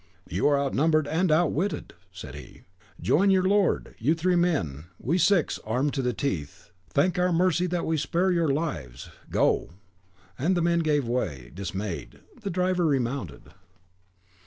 [0.27, 2.63] "You are outnumbered and outwitted," said he;
[2.99, 6.71] "join your lord; you are three men, we six, armed to the teeth.
[6.89, 9.11] Thank our mercy that we spare your lives.
[9.29, 9.73] Go!"
[10.39, 12.19] The men gave way, dismayed.
[12.41, 13.51] The driver remounted.